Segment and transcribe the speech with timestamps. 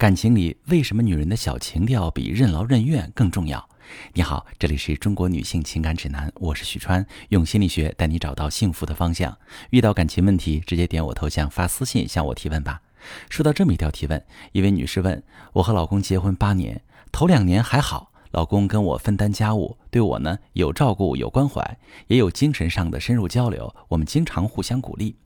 [0.00, 3.68] 感情里为什么女人的小情调比任劳任怨更重要？
[4.14, 9.36] 你好，这里是中国女性情感指南，我是许川，用心理学带你找到幸福的方向。
[9.68, 12.80] 遇到感情问题，直接点我头像发私信向我提问吧。
[13.28, 16.80] 收到这么一条提问，一位女士问：我和老公结婚八年，
[17.12, 21.76] 头两年还好，老公跟我分担家务，对我呢有照顾有关怀，
[22.06, 25.16] 也有精神上的深入交流，我们经常互相鼓励。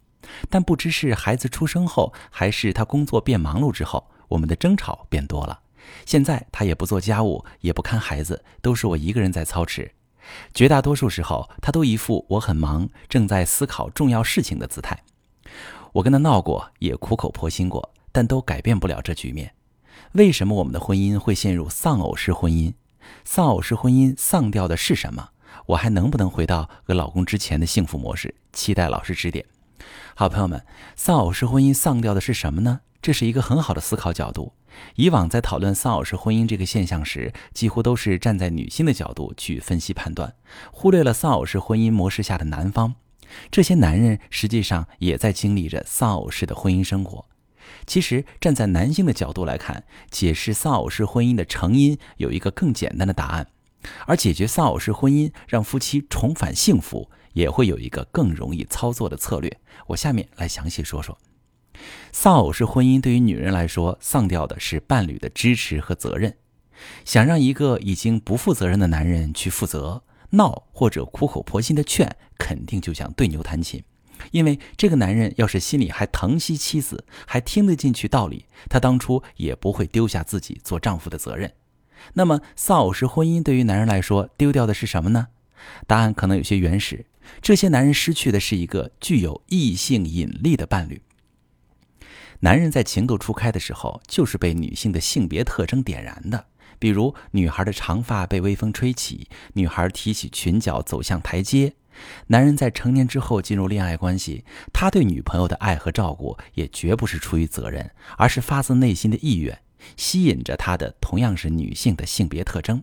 [0.50, 4.10] 但不知是孩子出生后，还是他工作变忙碌之后。
[4.28, 5.60] 我们的争吵变多了，
[6.06, 9.92] 现在他也不做家务，也不看孩子，都是我一个人在操持。
[10.54, 15.02] 绝大多数时候，他都一副我很忙，正在思考重要事情的姿态。
[15.92, 19.52] 我跟他闹过，也苦口婆心过，但都改变不了这局面。
[20.12, 22.72] 为什么我们的婚姻会陷入丧偶式婚姻？
[23.24, 25.28] 丧偶式婚姻丧掉的是什么？
[25.66, 28.34] 我还能不能回到和老公之前的幸福模式？
[28.52, 29.44] 期待老师指点。
[30.14, 30.64] 好朋友们，
[30.96, 32.80] 丧偶式婚姻丧掉的是什么呢？
[33.04, 34.54] 这是一个很好的思考角度。
[34.94, 40.34] 以往在讨论丧偶式婚姻这个现象时，几乎都是站在女性的角度去分析判断，
[40.72, 42.94] 忽略了丧偶式婚姻模式下的男方。
[43.50, 47.26] 这些男人实际上也在经历着丧偶式的婚姻生活。
[47.86, 53.48] 其实，站在男性的角度来看，解释丧偶式婚姻的成因有一个更简单的答案，
[54.06, 59.54] 而解决丧偶式婚姻，让夫妻重返幸福，也会有一个更容易操作的策略。
[59.88, 61.18] 我下面来详细说说。
[62.12, 66.36] 丧偶式婚姻对于女人来说，丧掉的是伴侣的支持和责任。
[67.04, 73.82] 想让一个已经不负责任的男人去负责，闹或者苦口婆心的劝，肯定就像对牛弹琴。
[74.30, 81.52] 因为这个男人要是心里还疼惜妻子，还听得进去道理，他当初也不会丢下自己做丈夫的责任。
[82.14, 85.28] 那么，丧偶式婚姻对于男人来说，丢掉的是什么呢？
[85.86, 87.06] 答案可能有些原始。
[87.40, 91.00] 这些男人失去的是一个具有异性引力的伴侣。
[92.44, 96.44] 男人在情窦初开的时候，就是被女性的性别特征点燃的。
[96.78, 101.72] 比如，女孩的长发被微风吹起，女孩提起裙角走向台阶。
[102.26, 104.44] 男人在成年之后进入恋爱关系，
[104.74, 109.58] 他对女朋友的爱和照顾也绝不是出于责任，而是发自内心的意愿。
[109.96, 112.82] 吸引着他的同样是女性的性别特征，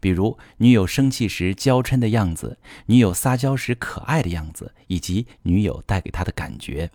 [0.00, 6.90] 比如女友生气时娇嗔的样子，女友撒娇时可爱的样子，以及女友带给他的感觉，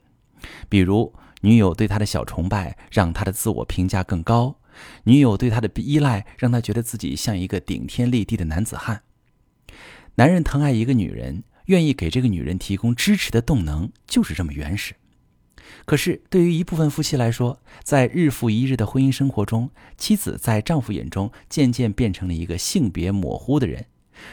[0.68, 1.14] 比如。
[1.42, 4.58] 女友对他的小崇拜，让他的自我评价更高；
[5.06, 9.04] 女友对他的依赖，让他觉得自己像一个顶天立地的男子汉。
[10.16, 14.96] 男人疼爱一个女人，愿意给这个女人提供支持的动能，就是这么原始。
[15.86, 23.86] 可是，对于一部分夫妻来说，在日复一日的婚姻生活中，妻子在丈夫眼中渐渐变成了一个性别模糊的人。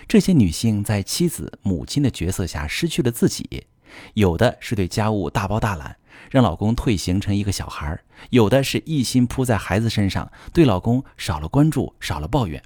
[0.08, 3.66] 这些女性在妻子、母亲的角色下失去了自己，
[4.14, 5.96] 有的是对家务大包大揽。
[6.30, 12.60] 让老公退行成一个小孩有的是一心扑在孩子身上，对老公少了关注，少了抱怨。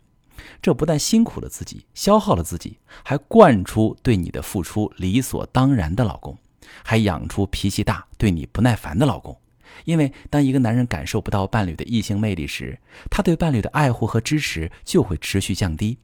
[0.63, 6.39] 这不但辛苦了自己，消耗了自己，还惯出对你的付出理所当然的老公，
[6.85, 9.37] 还养出脾气大、对你不耐烦的老公。
[9.85, 12.79] 因为当一个男人感受不到伴侣的异性魅力时，
[13.11, 15.99] 他对伴侣的爱护和支持就会持续降低，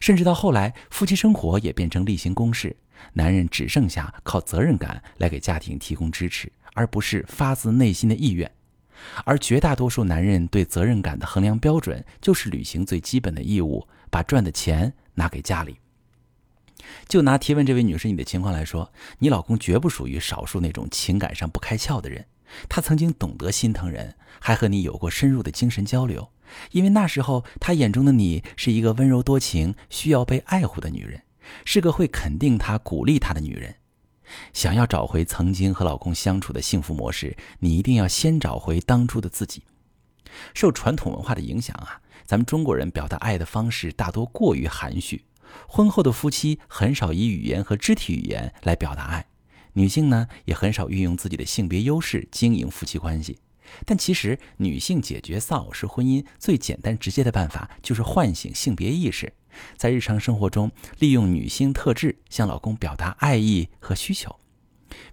[0.00, 2.76] 甚至到后来，夫妻生活也变成例行公事，
[3.12, 6.50] 男人只剩下靠责任感来给家庭提供支持。
[6.74, 8.50] 而不是发自内心的意愿，
[9.26, 15.76] 而绝大多数男人对责任感的衡量标准就是履行最基本的义务，把赚的钱拿给家里。
[17.06, 22.24] 就拿提问这位女士你的情况来说，你老公绝不属于少数那种情感上不开窍的人，
[22.70, 26.30] 他曾经懂得心疼人，还和你有过深入的精神交流，
[26.70, 31.22] 因为那时候他眼中的你是一个温柔多情、需要被爱护的女人，
[31.64, 33.76] 是个会肯定他、鼓励他的女人。
[34.52, 39.62] 想要找回曾经和老公相处的幸福模式，你一定要先找回当初的自己。
[40.54, 45.26] 受传统文化的影响啊，咱们中国人表达爱的方式大多过于含蓄，
[45.68, 49.26] 婚后的夫妻很少以语言和肢体语言来表达爱，
[49.74, 53.38] 女性呢也很少运用自己的性别优势经营夫妻关系。
[53.84, 59.32] 但其实，女性解决丧偶式婚姻最简单直接的办法就是唤醒性别意识。
[59.76, 64.34] 在日常生活中，利用女性特质向老公表达爱意和需求，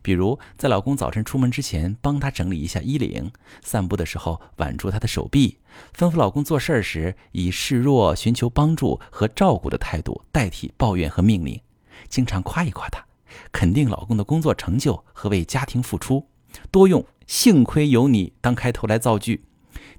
[0.02, 3.32] 比如在老公早晨出门之前帮他整理一下衣领，
[3.62, 5.58] 散步的时候挽住他的手臂，
[5.94, 11.60] 吩咐老公做事时以示弱、寻求帮助和照顾的态度代替抱怨和命令，
[12.08, 13.06] 经常夸一夸他，
[13.52, 16.26] 肯定老公的工作成就和为家庭付出，
[16.72, 19.44] 多用“幸亏有你”当开头来造句，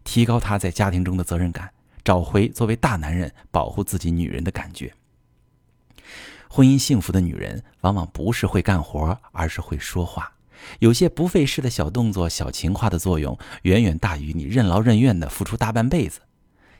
[0.04, 1.70] 提高他在家庭中的责任感。
[2.02, 4.94] 找回作为大男人保护自己女人的感觉。
[6.48, 10.32] 婚姻幸福的女人往往不是会干活，而是会说话。
[10.78, 16.20] 有些不费事的小动作、小情话的作用，远远大于你任劳任怨的付出大半辈子。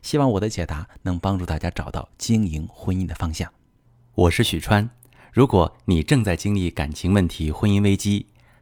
[0.00, 3.52] 希望我的解答能帮助大家找到经营婚姻的方向。
[4.14, 4.88] 我是许川，
[5.32, 8.26] 如果你正在经历感情问题、婚姻危机，